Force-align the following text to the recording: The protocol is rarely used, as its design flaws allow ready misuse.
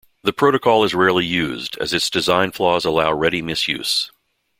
The 0.23 0.33
protocol 0.33 0.83
is 0.83 0.95
rarely 0.95 1.25
used, 1.27 1.77
as 1.79 1.93
its 1.93 2.09
design 2.09 2.53
flaws 2.53 2.85
allow 2.85 3.13
ready 3.13 3.43
misuse. 3.43 4.09